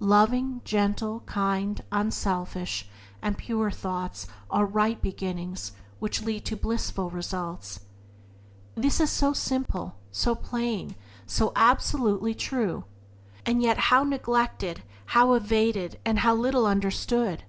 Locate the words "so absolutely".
11.24-12.34